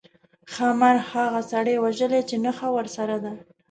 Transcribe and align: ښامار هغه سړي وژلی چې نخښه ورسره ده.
ښامار 0.53 0.97
هغه 1.11 1.39
سړي 1.51 1.75
وژلی 1.79 2.21
چې 2.29 2.35
نخښه 2.43 2.67
ورسره 2.77 3.15
ده. 3.23 3.33